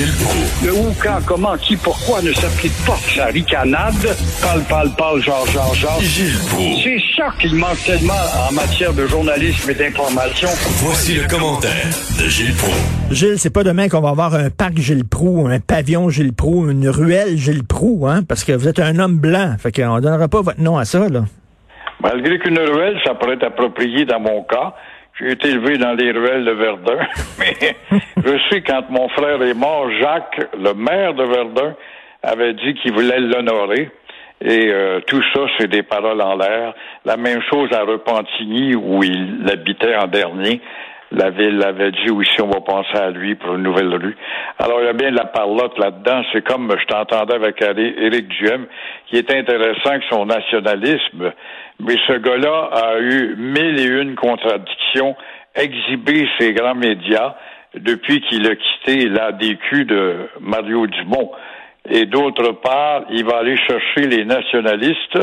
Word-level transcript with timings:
Gilles 0.00 0.16
Proulx. 0.24 0.64
Le 0.64 0.72
où, 0.72 0.94
quand, 1.02 1.18
comment, 1.26 1.56
qui, 1.58 1.76
pourquoi 1.76 2.22
ne 2.22 2.32
s'applique 2.32 2.72
pas? 2.86 2.96
Sa 3.14 3.26
ricanade. 3.26 4.16
Parle, 4.40 4.62
parle, 4.62 4.90
parle, 4.96 5.20
genre, 5.20 5.46
genre, 5.48 5.74
genre. 5.74 6.00
Gilles 6.00 6.38
Proulx. 6.48 6.82
C'est 6.82 7.02
ça 7.16 7.28
qu'il 7.38 7.54
manque 7.54 7.84
tellement 7.84 8.14
en 8.48 8.54
matière 8.54 8.94
de 8.94 9.06
journalisme 9.06 9.70
et 9.70 9.74
d'information. 9.74 10.48
Voici 10.82 11.16
le 11.16 11.28
commentaire 11.28 11.84
de 12.18 12.28
Gilles 12.30 12.54
Proulx. 12.54 13.10
Gilles, 13.10 13.38
c'est 13.38 13.52
pas 13.52 13.62
demain 13.62 13.90
qu'on 13.90 14.00
va 14.00 14.08
avoir 14.08 14.34
un 14.34 14.48
parc 14.48 14.78
Gilles 14.78 15.04
Proux, 15.04 15.46
un 15.46 15.60
pavillon 15.60 16.08
Gilles 16.08 16.32
Proux, 16.32 16.70
une 16.70 16.88
ruelle 16.88 17.36
Gilles 17.36 17.64
Proux, 17.64 18.06
hein, 18.08 18.22
parce 18.26 18.44
que 18.44 18.52
vous 18.52 18.68
êtes 18.68 18.78
un 18.78 18.98
homme 18.98 19.18
blanc. 19.18 19.56
Fait 19.58 19.70
qu'on 19.70 20.00
donnera 20.00 20.28
pas 20.28 20.40
votre 20.40 20.62
nom 20.62 20.78
à 20.78 20.86
ça, 20.86 21.10
là. 21.10 21.24
Malgré 22.02 22.38
qu'une 22.38 22.58
ruelle, 22.58 22.96
ça 23.04 23.12
pourrait 23.12 23.34
être 23.34 23.44
approprié 23.44 24.06
dans 24.06 24.20
mon 24.20 24.44
cas. 24.44 24.72
J'ai 25.18 25.32
été 25.32 25.48
élevé 25.48 25.76
dans 25.76 25.92
les 25.92 26.12
ruelles 26.12 26.44
de 26.44 26.52
Verdun, 26.52 26.98
mais 27.38 27.76
je 28.16 28.38
sais 28.48 28.62
quand 28.62 28.88
mon 28.90 29.08
frère 29.10 29.42
est 29.42 29.54
mort, 29.54 29.90
Jacques, 30.00 30.48
le 30.58 30.72
maire 30.72 31.14
de 31.14 31.24
Verdun, 31.24 31.74
avait 32.22 32.54
dit 32.54 32.74
qu'il 32.74 32.92
voulait 32.92 33.20
l'honorer. 33.20 33.90
Et 34.42 34.68
euh, 34.72 35.00
tout 35.06 35.22
ça, 35.34 35.40
c'est 35.58 35.68
des 35.68 35.82
paroles 35.82 36.22
en 36.22 36.34
l'air. 36.36 36.74
La 37.04 37.18
même 37.18 37.42
chose 37.50 37.68
à 37.72 37.82
Repentigny, 37.82 38.74
où 38.74 39.02
il 39.02 39.44
habitait 39.50 39.94
en 39.96 40.06
dernier. 40.06 40.62
La 41.12 41.30
ville 41.30 41.60
avait 41.64 41.90
dit 41.90 42.10
aussi, 42.10 42.40
on 42.40 42.50
va 42.50 42.60
penser 42.60 42.96
à 42.96 43.10
lui 43.10 43.34
pour 43.34 43.54
une 43.56 43.64
nouvelle 43.64 43.92
rue. 43.92 44.16
Alors, 44.60 44.80
il 44.80 44.86
y 44.86 44.88
a 44.88 44.92
bien 44.92 45.10
de 45.10 45.16
la 45.16 45.24
parlotte 45.24 45.76
là-dedans. 45.76 46.22
C'est 46.32 46.46
comme 46.46 46.72
je 46.78 46.86
t'entendais 46.86 47.34
avec 47.34 47.60
Éric 47.60 48.28
Duhem, 48.28 48.66
qui 49.06 49.16
est 49.16 49.34
intéressant 49.34 49.98
que 49.98 50.04
son 50.08 50.26
nationalisme. 50.26 51.32
Mais 51.80 51.96
ce 52.06 52.12
gars-là 52.12 52.70
a 52.72 52.98
eu 53.00 53.34
mille 53.36 53.80
et 53.80 53.86
une 53.86 54.14
contradictions 54.14 55.16
exhibées 55.56 56.28
ses 56.38 56.52
grands 56.52 56.76
médias 56.76 57.34
depuis 57.74 58.20
qu'il 58.22 58.46
a 58.46 58.54
quitté 58.54 59.08
l'ADQ 59.08 59.84
de 59.86 60.28
Mario 60.40 60.86
Dumont. 60.86 61.32
Et 61.88 62.06
d'autre 62.06 62.52
part, 62.52 63.02
il 63.10 63.24
va 63.24 63.38
aller 63.38 63.56
chercher 63.56 64.06
les 64.06 64.24
nationalistes, 64.24 65.18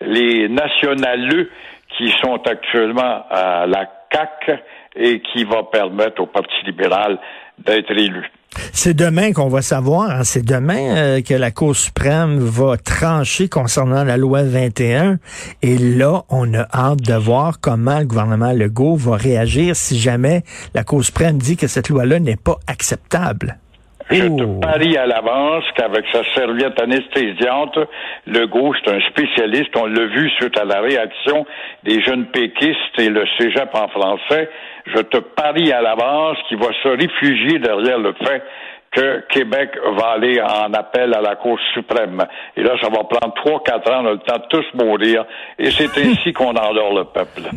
les 0.00 0.48
nationaleux 0.48 1.50
qui 1.96 2.10
sont 2.22 2.40
actuellement 2.46 3.24
à 3.28 3.66
la 3.66 3.86
CAC 4.10 4.62
et 4.96 5.20
qui 5.20 5.44
va 5.44 5.62
permettre 5.64 6.22
au 6.22 6.26
Parti 6.26 6.54
libéral 6.66 7.18
d'être 7.58 7.90
élu. 7.90 8.30
C'est 8.72 8.94
demain 8.94 9.32
qu'on 9.32 9.48
va 9.48 9.62
savoir, 9.62 10.10
hein, 10.10 10.24
c'est 10.24 10.44
demain 10.44 10.96
euh, 10.96 11.22
que 11.22 11.32
la 11.32 11.50
Cour 11.50 11.74
suprême 11.74 12.38
va 12.38 12.76
trancher 12.76 13.48
concernant 13.48 14.04
la 14.04 14.18
loi 14.18 14.42
21. 14.42 15.18
Et 15.62 15.78
là, 15.78 16.24
on 16.28 16.52
a 16.52 16.66
hâte 16.74 17.00
de 17.00 17.14
voir 17.14 17.60
comment 17.60 17.98
le 17.98 18.04
gouvernement 18.04 18.52
Legault 18.52 18.96
va 18.96 19.16
réagir 19.16 19.74
si 19.74 19.98
jamais 19.98 20.42
la 20.74 20.84
Cour 20.84 21.02
suprême 21.02 21.38
dit 21.38 21.56
que 21.56 21.66
cette 21.66 21.88
loi-là 21.88 22.20
n'est 22.20 22.36
pas 22.36 22.58
acceptable. 22.66 23.58
Je 24.12 24.26
te 24.26 24.60
parie 24.60 24.96
à 24.98 25.06
l'avance 25.06 25.64
qu'avec 25.74 26.04
sa 26.12 26.22
serviette 26.34 26.78
anesthésiante, 26.80 27.78
Legault, 28.26 28.74
c'est 28.74 28.92
un 28.92 29.00
spécialiste. 29.08 29.74
On 29.76 29.86
l'a 29.86 30.06
vu 30.06 30.28
suite 30.30 30.58
à 30.58 30.64
la 30.64 30.80
réaction 30.80 31.46
des 31.84 32.02
jeunes 32.02 32.26
péquistes 32.26 32.98
et 32.98 33.08
le 33.08 33.24
cégep 33.38 33.74
en 33.74 33.88
français. 33.88 34.50
Je 34.86 35.00
te 35.00 35.18
parie 35.18 35.72
à 35.72 35.80
l'avance 35.80 36.36
qu'il 36.48 36.58
va 36.58 36.72
se 36.82 36.88
réfugier 36.88 37.58
derrière 37.58 37.98
le 37.98 38.12
fait 38.24 38.42
que 38.92 39.24
Québec 39.28 39.70
va 39.98 40.12
aller 40.16 40.40
en 40.40 40.72
appel 40.74 41.14
à 41.14 41.20
la 41.22 41.36
Cour 41.36 41.58
suprême. 41.74 42.22
Et 42.56 42.62
là, 42.62 42.72
ça 42.80 42.88
va 42.88 43.04
prendre 43.04 43.34
trois, 43.34 43.62
quatre 43.64 43.90
ans, 43.90 44.02
on 44.04 44.06
a 44.06 44.12
le 44.12 44.18
temps 44.18 44.36
de 44.36 44.44
tous 44.50 44.64
mourir. 44.74 45.24
Et 45.58 45.70
c'est 45.70 45.90
ainsi 45.98 46.32
qu'on 46.32 46.50
endort 46.50 46.94
le 46.94 47.04
peuple. 47.04 47.50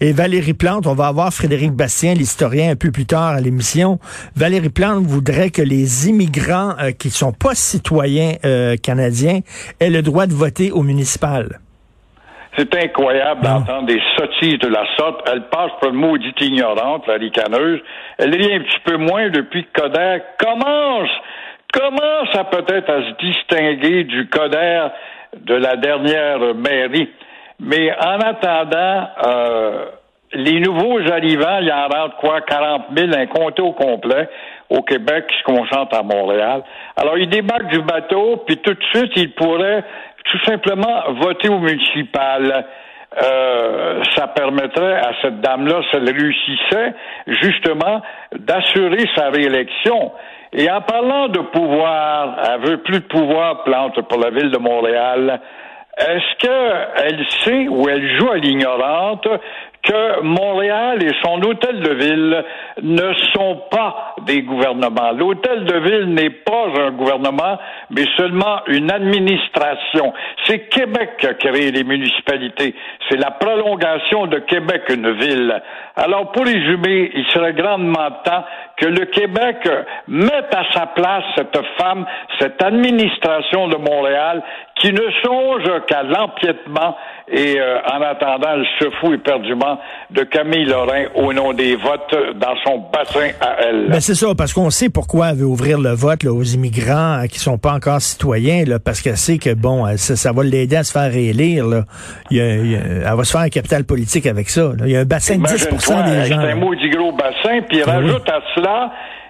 Et 0.00 0.12
Valérie 0.12 0.54
Plante, 0.54 0.86
on 0.86 0.94
va 0.94 1.06
avoir 1.06 1.32
Frédéric 1.32 1.72
Bastien, 1.72 2.14
l'historien, 2.14 2.72
un 2.72 2.76
peu 2.76 2.90
plus 2.90 3.06
tard 3.06 3.34
à 3.36 3.40
l'émission. 3.40 3.98
Valérie 4.34 4.68
Plante 4.68 5.04
voudrait 5.04 5.50
que 5.50 5.62
les 5.62 6.08
immigrants 6.08 6.74
euh, 6.80 6.90
qui 6.90 7.10
sont 7.10 7.32
pas 7.32 7.54
citoyens 7.54 8.34
euh, 8.44 8.76
canadiens 8.76 9.40
aient 9.78 9.90
le 9.90 10.02
droit 10.02 10.26
de 10.26 10.34
voter 10.34 10.72
au 10.72 10.82
municipal. 10.82 11.60
C'est 12.56 12.74
incroyable 12.74 13.42
d'entendre 13.42 13.86
des 13.86 14.00
sottises 14.16 14.58
de 14.58 14.68
la 14.68 14.84
sorte. 14.96 15.28
Elle 15.32 15.42
passe 15.48 15.70
pour 15.80 15.90
une 15.90 15.96
maudite 15.96 16.40
ignorante, 16.40 17.06
la 17.06 17.14
ricaneuse. 17.14 17.80
Elle 18.18 18.34
rit 18.34 18.54
un 18.54 18.60
petit 18.60 18.80
peu 18.84 18.96
moins 18.96 19.28
depuis 19.30 19.64
que 19.64 19.80
Coder 19.80 20.18
commence, 20.38 21.10
commence 21.72 22.34
à 22.34 22.44
peut-être 22.44 22.90
à 22.90 23.02
se 23.02 23.24
distinguer 23.24 24.04
du 24.04 24.28
Coder 24.28 24.88
de 25.36 25.54
la 25.54 25.76
dernière 25.76 26.54
mairie. 26.54 27.08
Mais 27.60 27.92
en 27.92 28.18
attendant, 28.18 29.08
euh, 29.26 29.84
les 30.32 30.60
nouveaux 30.60 31.00
arrivants, 31.10 31.58
il 31.60 31.68
y 31.68 31.72
en 31.72 31.88
rentre 31.88 32.16
quoi, 32.16 32.40
40 32.40 32.82
000, 32.96 33.10
un 33.16 33.26
compté 33.26 33.62
au 33.62 33.72
complet 33.72 34.28
au 34.70 34.82
Québec 34.82 35.26
qui 35.26 35.38
se 35.38 35.44
concentre 35.44 35.96
à 35.96 36.02
Montréal. 36.02 36.62
Alors, 36.96 37.18
ils 37.18 37.28
débarquent 37.28 37.70
du 37.70 37.82
bateau, 37.82 38.42
puis 38.46 38.56
tout 38.58 38.74
de 38.74 38.84
suite, 38.94 39.12
ils 39.16 39.32
pourraient 39.34 39.84
tout 40.24 40.38
simplement 40.44 41.12
voter 41.20 41.48
au 41.48 41.58
municipal. 41.58 42.66
Euh, 43.22 44.02
ça 44.14 44.28
permettrait 44.28 45.00
à 45.00 45.10
cette 45.20 45.40
dame-là, 45.40 45.82
si 45.90 45.96
elle 45.96 46.10
réussissait, 46.10 46.94
justement, 47.26 48.02
d'assurer 48.38 49.04
sa 49.16 49.30
réélection. 49.30 50.12
Et 50.52 50.70
en 50.70 50.80
parlant 50.80 51.28
de 51.28 51.40
pouvoir, 51.40 52.36
elle 52.48 52.70
veut 52.70 52.76
plus 52.78 53.00
de 53.00 53.06
pouvoir, 53.06 53.64
Plante, 53.64 54.00
pour 54.08 54.20
la 54.20 54.30
ville 54.30 54.50
de 54.50 54.58
Montréal. 54.58 55.40
Est-ce 55.96 56.36
qu'elle 56.38 57.26
sait 57.44 57.68
ou 57.68 57.88
elle 57.88 58.18
joue 58.18 58.30
à 58.30 58.36
l'ignorante 58.36 59.26
que 59.82 60.22
Montréal 60.22 61.02
et 61.02 61.10
son 61.22 61.42
hôtel 61.42 61.80
de 61.80 61.94
ville 61.94 62.44
ne 62.82 63.12
sont 63.34 63.62
pas 63.70 64.14
des 64.26 64.42
gouvernements? 64.42 65.10
L'hôtel 65.12 65.64
de 65.64 65.78
ville 65.78 66.14
n'est 66.14 66.30
pas 66.30 66.66
un 66.78 66.92
gouvernement, 66.92 67.58
mais 67.90 68.04
seulement 68.16 68.60
une 68.68 68.90
administration. 68.90 70.12
C'est 70.44 70.68
Québec 70.68 71.16
qui 71.18 71.26
a 71.26 71.34
créé 71.34 71.72
les 71.72 71.84
municipalités. 71.84 72.74
C'est 73.08 73.18
la 73.18 73.32
prolongation 73.32 74.26
de 74.26 74.38
Québec, 74.38 74.82
une 74.90 75.10
ville. 75.18 75.60
Alors, 75.96 76.30
pour 76.32 76.44
résumer, 76.44 77.10
il 77.14 77.26
serait 77.32 77.54
grandement 77.54 78.10
temps 78.24 78.44
que 78.80 78.86
le 78.86 79.04
Québec 79.06 79.56
mette 80.08 80.54
à 80.54 80.64
sa 80.72 80.86
place 80.86 81.24
cette 81.36 81.58
femme, 81.78 82.06
cette 82.38 82.62
administration 82.62 83.68
de 83.68 83.76
Montréal 83.76 84.42
qui 84.76 84.92
ne 84.92 85.02
songe 85.22 85.70
qu'à 85.86 86.02
l'empiètement 86.02 86.96
et 87.30 87.60
euh, 87.60 87.78
en 87.82 88.00
attendant 88.00 88.56
le 88.56 88.90
fou 88.98 89.12
éperdument 89.12 89.78
de 90.10 90.22
Camille 90.22 90.64
Lorrain 90.64 91.04
au 91.14 91.32
nom 91.34 91.52
des 91.52 91.76
votes 91.76 92.16
dans 92.36 92.56
son 92.64 92.78
bassin 92.90 93.28
à 93.40 93.56
elle. 93.62 93.88
Ben 93.90 94.00
c'est 94.00 94.14
ça, 94.14 94.28
parce 94.36 94.54
qu'on 94.54 94.70
sait 94.70 94.88
pourquoi 94.88 95.30
elle 95.30 95.36
veut 95.36 95.44
ouvrir 95.44 95.78
le 95.78 95.90
vote 95.90 96.24
aux 96.24 96.42
immigrants 96.42 97.22
euh, 97.22 97.26
qui 97.26 97.38
sont 97.38 97.58
pas 97.58 97.74
encore 97.74 98.00
citoyens, 98.00 98.64
là, 98.64 98.78
parce 98.78 99.02
qu'elle 99.02 99.18
sait 99.18 99.38
que 99.38 99.52
bon, 99.52 99.84
ça, 99.96 100.32
va 100.32 100.42
l'aider 100.42 100.76
à 100.76 100.82
se 100.82 100.92
faire 100.92 101.12
réélire. 101.12 101.66
Là. 101.66 101.82
Il 102.30 102.38
y 102.38 102.40
a, 102.40 102.46
elle 102.46 103.16
va 103.16 103.24
se 103.24 103.32
faire 103.32 103.42
un 103.42 103.48
capital 103.50 103.84
politique 103.84 104.26
avec 104.26 104.48
ça. 104.48 104.72
Il 104.80 104.90
y 104.90 104.96
a 104.96 105.00
un 105.00 105.04
bassin 105.04 105.36
de 105.36 105.44
10 105.44 105.68
des 105.68 106.24
gens. 106.24 106.40
C'est 106.40 106.52
un 106.52 106.54
maudit 106.54 106.88
gros 106.88 107.12
bassin, 107.12 107.60
puis 107.68 107.82
ben 107.84 107.92
rajoute 107.92 108.28
à 108.28 108.40
cela 108.54 108.69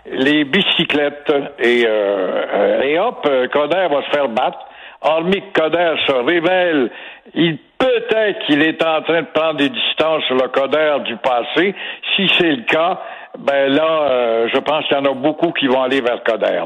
les 0.07 0.45
bicyclettes 0.45 1.33
et, 1.59 1.85
euh, 1.87 2.83
et 2.83 2.99
hop, 2.99 3.29
Coder 3.53 3.89
va 3.91 4.03
se 4.03 4.11
faire 4.11 4.29
battre 4.29 4.59
hormis 5.03 5.41
que 5.41 5.61
Coder 5.61 5.95
se 6.07 6.13
révèle, 6.13 6.91
il 7.35 7.59
peut-être 7.79 8.47
qu'il 8.47 8.63
est 8.63 8.83
en 8.83 9.03
train 9.03 9.23
de 9.23 9.29
prendre 9.33 9.57
des 9.57 9.71
distances 9.71 10.23
sur 10.27 10.37
le 10.37 10.49
Coder 10.49 10.97
du 11.07 11.17
passé. 11.17 11.75
Si 12.15 12.31
c'est 12.39 12.51
le 12.51 12.65
cas, 12.65 13.01
ben 13.39 13.73
là, 13.73 14.11
euh, 14.11 14.49
je 14.53 14.59
pense 14.59 14.87
qu'il 14.87 14.97
y 14.97 15.01
en 15.01 15.05
a 15.05 15.15
beaucoup 15.15 15.53
qui 15.53 15.67
vont 15.67 15.83
aller 15.83 16.01
vers 16.01 16.23
Coder. 16.23 16.65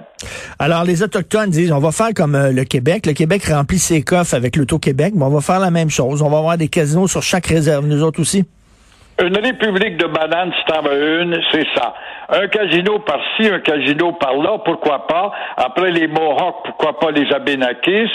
Alors, 0.59 0.85
les 0.85 1.03
Autochtones 1.03 1.51
disent, 1.51 1.71
on 1.71 1.79
va 1.79 1.93
faire 1.93 2.12
comme 2.15 2.35
euh, 2.35 2.51
le 2.51 2.65
Québec. 2.65 3.06
Le 3.06 3.12
Québec 3.12 3.45
remplit 3.45 3.79
ses 3.79 4.03
coffres 4.03 4.35
avec 4.35 4.56
l'Auto-Québec, 4.56 5.12
mais 5.15 5.25
on 5.25 5.31
va 5.31 5.41
faire 5.41 5.61
la 5.61 5.71
même 5.71 5.91
chose. 5.91 6.23
On 6.23 6.31
va 6.31 6.39
avoir 6.39 6.59
des 6.59 6.69
casinos 6.69 7.06
sur 7.06 7.23
chaque 7.23 7.47
réserve, 7.47 7.87
nous 7.87 8.03
autres 8.03 8.21
aussi. 8.21 8.45
Une 9.23 9.37
république 9.39 9.97
de 9.97 10.07
bananes, 10.07 10.53
si 10.59 10.65
t'en 10.73 10.83
veux 10.83 11.23
une, 11.23 11.41
c'est 11.53 11.67
ça. 11.77 11.95
Un 12.31 12.49
casino 12.49 12.99
par-ci, 12.99 13.49
un 13.49 13.61
casino 13.61 14.12
par-là, 14.12 14.59
pourquoi 14.65 15.06
pas. 15.06 15.31
Après 15.56 15.93
les 15.93 16.09
Mohawks, 16.09 16.65
pourquoi 16.65 16.99
pas 16.99 17.12
les 17.12 17.33
Abénakis. 17.33 18.11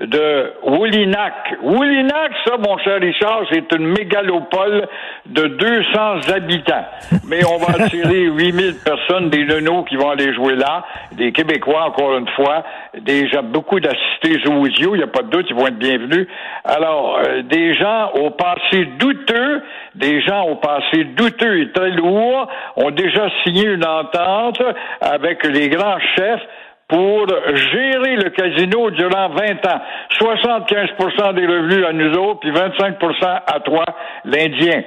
De 0.00 0.52
Woolinac. 0.64 1.56
Woolinac, 1.62 2.32
ça, 2.44 2.58
mon 2.58 2.76
cher 2.78 3.00
Richard, 3.00 3.44
c'est 3.50 3.72
une 3.72 3.86
mégalopole 3.86 4.88
de 5.24 5.46
200 5.46 6.34
habitants. 6.34 6.84
Mais 7.26 7.40
on 7.46 7.56
va 7.56 7.84
attirer 7.84 8.24
8000 8.24 8.74
personnes, 8.84 9.30
des 9.30 9.44
nonos 9.44 9.84
qui 9.84 9.96
vont 9.96 10.10
aller 10.10 10.34
jouer 10.34 10.56
là, 10.56 10.84
des 11.12 11.32
Québécois, 11.32 11.84
encore 11.86 12.18
une 12.18 12.28
fois, 12.28 12.64
déjà 13.00 13.40
beaucoup 13.40 13.80
d'assistés 13.80 14.38
zoosiaux, 14.44 14.94
il 14.94 14.98
n'y 14.98 15.04
a 15.04 15.06
pas 15.06 15.22
de 15.22 15.30
doute, 15.30 15.46
ils 15.48 15.56
vont 15.56 15.66
être 15.66 15.78
bienvenus. 15.78 16.26
Alors, 16.64 17.18
euh, 17.18 17.42
des 17.42 17.74
gens 17.74 18.10
au 18.14 18.30
passé 18.30 18.84
douteux, 18.98 19.62
des 19.94 20.20
gens 20.20 20.41
au 20.42 20.56
passé 20.56 21.04
douteux 21.16 21.60
et 21.60 21.72
très 21.72 21.90
lourd 21.90 22.48
ont 22.76 22.90
déjà 22.90 23.28
signé 23.42 23.66
une 23.66 23.84
entente 23.84 24.62
avec 25.00 25.44
les 25.44 25.68
grands 25.68 26.00
chefs 26.16 26.42
pour 26.88 27.26
gérer 27.26 28.16
le 28.16 28.30
casino 28.30 28.90
durant 28.90 29.30
20 29.30 29.66
ans. 29.66 29.80
75% 30.20 31.34
des 31.34 31.46
revenus 31.46 31.86
à 31.86 31.92
nous 31.92 32.12
autres, 32.18 32.40
puis 32.40 32.50
25% 32.50 33.40
à 33.46 33.60
toi, 33.60 33.84
l'Indien. 34.24 34.82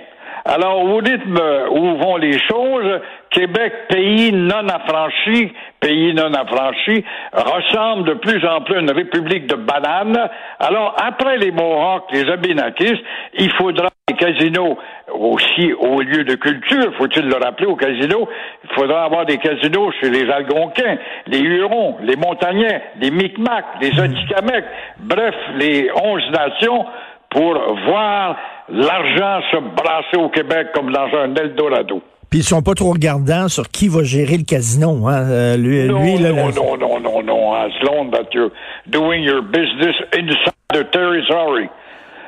Alors, 0.47 0.83
au 0.83 0.97
rythme 0.97 1.39
où 1.71 1.95
vont 1.97 2.17
les 2.17 2.37
choses, 2.47 3.01
Québec, 3.31 3.73
pays 3.89 4.31
non 4.31 4.67
affranchi, 4.67 5.51
pays 5.79 6.13
non 6.13 6.31
affranchi, 6.35 7.03
ressemble 7.33 8.09
de 8.09 8.13
plus 8.13 8.45
en 8.45 8.61
plus 8.61 8.77
à 8.77 8.81
une 8.81 8.91
république 8.91 9.47
de 9.47 9.55
bananes. 9.55 10.29
Alors, 10.59 10.95
après 11.03 11.37
les 11.37 11.51
Mohawks, 11.51 12.11
les 12.11 12.29
Abénakis, 12.29 13.01
il 13.39 13.51
faudra 13.53 13.87
casinos 14.15 14.77
aussi 15.13 15.73
au 15.73 16.01
lieu 16.01 16.23
de 16.23 16.35
culture, 16.35 16.93
faut-il 16.97 17.27
le 17.27 17.35
rappeler, 17.35 17.67
au 17.67 17.75
casino, 17.75 18.27
il 18.63 18.75
faudra 18.75 19.05
avoir 19.05 19.25
des 19.25 19.37
casinos 19.37 19.91
chez 20.01 20.09
les 20.09 20.29
Algonquins, 20.29 20.97
les 21.27 21.39
Hurons, 21.39 21.97
les 22.01 22.15
Montagnais, 22.15 22.81
les 22.99 23.11
Micmacs, 23.11 23.65
les 23.81 23.91
hmm. 23.91 23.99
Atikamekw, 23.99 24.65
bref, 24.99 25.35
les 25.57 25.89
onze 26.03 26.23
nations 26.31 26.85
pour 27.29 27.53
voir 27.87 28.37
l'argent 28.69 29.41
se 29.51 29.57
brasser 29.75 30.17
au 30.17 30.29
Québec 30.29 30.67
comme 30.73 30.91
dans 30.91 31.07
un 31.17 31.35
Eldorado. 31.35 32.01
Puis 32.29 32.39
ils 32.39 32.43
sont 32.43 32.63
pas 32.63 32.73
trop 32.73 32.91
regardants 32.91 33.47
sur 33.47 33.69
qui 33.69 33.87
va 33.87 34.03
gérer 34.03 34.37
le 34.37 34.43
casino, 34.43 35.07
hein? 35.07 35.29
Euh, 35.29 35.57
lui, 35.57 35.85
non, 35.85 36.03
lui, 36.03 36.19
non, 36.19 36.51
non, 36.51 36.77
non, 36.77 36.99
non, 36.99 37.23
non, 37.23 37.53
as 37.53 37.71
long 37.83 38.09
that 38.11 38.33
you're 38.33 38.51
doing 38.87 39.23
your 39.23 39.41
business 39.41 39.95
inside 40.13 40.53
the 40.73 40.83
territory. 40.91 41.69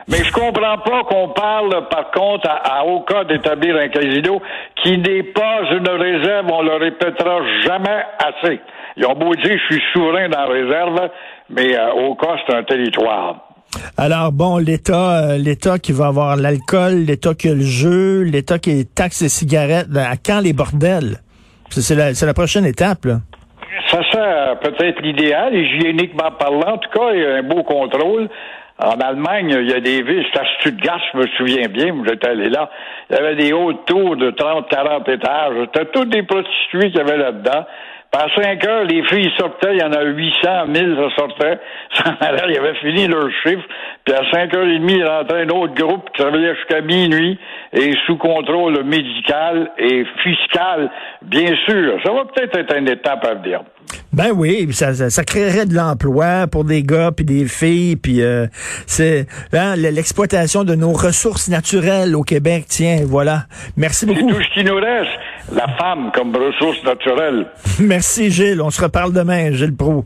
Mais 0.10 0.24
je 0.24 0.32
comprends 0.32 0.78
pas 0.78 1.04
qu'on 1.04 1.30
parle, 1.30 1.90
par 1.90 2.12
contre, 2.12 2.50
à, 2.50 2.86
au 2.86 3.02
cas 3.02 3.26
d'établir 3.26 3.76
un 3.76 3.90
casino 3.90 4.42
qui 4.82 4.98
n'est 4.98 5.24
pas 5.24 5.60
une 5.72 5.90
réserve, 5.90 6.48
on 6.50 6.62
le 6.62 6.76
répétera 6.76 7.42
jamais 7.66 8.04
assez. 8.18 8.62
Ils 8.96 9.06
ont 9.06 9.16
beau 9.16 9.36
dire, 9.36 9.58
je 9.70 9.76
suis 9.76 9.84
souverain 9.92 10.30
dans 10.30 10.40
la 10.40 10.46
réserve, 10.46 11.10
mais 11.50 11.78
euh, 11.78 11.92
au 11.92 12.16
cas, 12.16 12.38
c'est 12.46 12.56
un 12.56 12.64
territoire. 12.64 13.36
Alors 13.98 14.32
bon, 14.32 14.58
l'État, 14.58 15.32
euh, 15.32 15.38
l'État 15.38 15.78
qui 15.78 15.92
va 15.92 16.08
avoir 16.08 16.38
l'alcool, 16.38 17.04
l'État 17.06 17.34
qui 17.34 17.50
a 17.50 17.54
le 17.54 17.62
jeu, 17.62 18.22
l'État 18.22 18.60
qui 18.60 18.86
taxe 18.86 19.22
les 19.22 19.30
cigarettes, 19.30 19.88
à 19.96 20.16
quand 20.16 20.40
les 20.42 20.54
bordels? 20.54 21.18
C'est 21.70 21.96
la, 21.96 22.12
la 22.14 22.34
prochaine 22.34 22.66
étape, 22.66 23.04
là. 23.06 23.18
Ça 23.92 24.00
sert 24.12 24.60
peut-être 24.60 25.02
l'idéal, 25.02 25.54
hygiéniquement 25.54 26.32
parlant. 26.40 26.76
En 26.76 26.78
tout 26.78 26.90
cas, 26.90 27.12
il 27.14 27.22
y 27.22 27.26
a 27.26 27.36
un 27.36 27.44
beau 27.44 27.64
contrôle. 27.64 28.30
En 28.80 29.00
Allemagne, 29.00 29.58
il 29.60 29.72
y 29.72 29.74
a 29.74 29.80
des 29.80 30.04
villes, 30.04 30.24
c'est 30.32 30.40
à 30.40 30.46
Stuttgart, 30.60 31.02
je 31.12 31.18
me 31.18 31.28
souviens 31.36 31.68
bien, 31.68 31.96
j'étais 32.08 32.28
allé 32.28 32.50
là. 32.50 32.70
Il 33.10 33.16
y 33.16 33.20
avait 33.20 33.36
des 33.36 33.52
hautes 33.52 33.86
tours 33.88 34.16
de 34.16 34.30
30, 34.30 34.70
40 34.70 35.10
étages. 35.10 35.54
C'était 35.74 35.86
toutes 35.86 36.10
des 36.10 36.22
prostituées 36.22 36.92
qu'il 36.92 36.98
y 36.98 37.02
avait 37.02 37.18
là-dedans. 37.18 37.66
À 38.14 38.26
5 38.36 38.66
heures, 38.66 38.84
les 38.86 39.04
filles 39.04 39.32
sortaient, 39.38 39.76
il 39.76 39.80
y 39.80 39.84
en 39.84 39.92
a 39.92 40.02
800, 40.02 40.68
1000, 40.70 40.98
ça 40.98 41.16
sortait. 41.16 41.60
il 42.50 42.58
avait 42.58 42.74
fini 42.82 43.08
leur 43.08 43.30
chiffre. 43.44 43.64
Puis 44.06 44.16
à 44.16 44.24
5 44.32 44.56
heures 44.56 44.68
et 44.68 44.80
demie, 44.80 44.96
il 44.96 45.06
rentrait 45.06 45.44
un 45.44 45.50
autre 45.50 45.76
groupe 45.76 46.10
qui 46.10 46.24
travaillait 46.24 46.56
jusqu'à 46.56 46.82
minuit 46.82 47.38
et 47.74 47.94
sous 48.08 48.18
contrôle 48.18 48.84
médical 48.86 49.72
et 49.78 50.04
fiscal, 50.24 50.90
bien 51.22 51.54
sûr. 51.68 52.00
Ça 52.04 52.12
va 52.12 52.26
peut-être 52.26 52.58
être 52.58 52.76
une 52.76 52.90
étape 52.90 53.24
à 53.24 53.36
venir. 53.36 53.62
Ben 54.14 54.32
oui, 54.36 54.68
ça, 54.72 54.94
ça, 54.94 55.24
créerait 55.24 55.66
de 55.66 55.76
l'emploi 55.76 56.48
pour 56.48 56.64
des 56.64 56.82
gars 56.82 57.12
puis 57.16 57.26
des 57.26 57.46
filles, 57.46 57.98
puis 57.98 58.22
euh, 58.22 58.48
c'est 58.88 59.28
hein, 59.54 59.76
l'exploitation 59.76 60.64
de 60.64 60.76
nos 60.76 60.92
ressources 60.92 61.50
naturelles 61.50 62.16
au 62.16 62.24
Québec. 62.24 62.66
Tiens, 62.68 63.02
voilà. 63.06 63.44
Merci 63.76 64.06
beaucoup. 64.06 64.30
C'est 64.30 64.36
tout 64.36 64.42
ce 64.42 64.60
qui 64.60 64.64
nous 64.64 64.76
reste, 64.76 65.12
la 65.54 65.68
femme 65.78 66.12
comme 66.14 66.36
ressource 66.36 66.84
naturelle. 66.84 67.48
Merci 67.80 68.32
Gilles. 68.32 68.62
On 68.62 68.70
se 68.70 68.82
reparle 68.82 69.14
demain, 69.14 69.52
Gilles 69.52 69.76
Pro. 69.76 70.06